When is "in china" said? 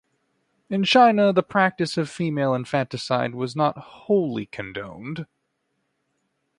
0.67-1.31